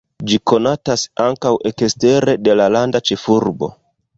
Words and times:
Ĝi 0.29 0.37
konatas 0.51 1.03
ankaŭ 1.25 1.51
ekstere 1.73 2.35
de 2.49 2.59
la 2.61 2.69
landa 2.77 3.03
ĉefurbo. 3.11 3.71